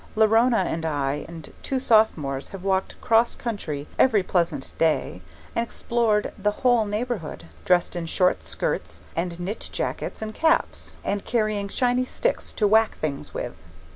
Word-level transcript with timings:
Leonora 0.15 0.63
and 0.63 0.83
I 0.83 1.25
and 1.29 1.53
two 1.61 1.79
Sophomores 1.79 2.49
have 2.49 2.63
walked 2.63 2.99
'cross 3.01 3.35
country 3.35 3.87
every 3.99 4.23
pleasant 4.23 4.71
day 4.79 5.21
and 5.55 5.61
explored 5.63 6.33
the 6.39 6.49
whole 6.65 6.85
neighbourhood, 6.87 7.43
dressed 7.65 7.95
in 7.95 8.07
short 8.07 8.41
skirts 8.43 9.01
and 9.15 9.39
knit 9.39 9.69
jackets 9.71 10.19
and 10.19 10.33
caps, 10.33 10.95
and 11.03 11.23
carrying 11.23 11.67
shiny 11.69 12.05
sticks 12.05 12.51
to 12.53 12.65
whack 12.67 12.95
things 12.97 13.35
with. 13.35 13.53